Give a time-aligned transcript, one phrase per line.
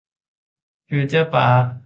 [0.87, 1.71] ฟิวเจอร์ปาร์ค